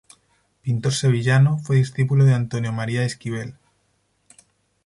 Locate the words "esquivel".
3.05-3.53